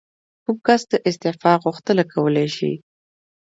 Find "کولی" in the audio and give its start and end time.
2.13-2.47